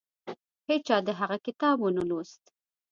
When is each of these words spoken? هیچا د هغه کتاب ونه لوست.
هیچا 0.69 0.97
د 1.07 1.09
هغه 1.19 1.37
کتاب 1.45 1.77
ونه 1.81 2.03
لوست. 2.09 2.43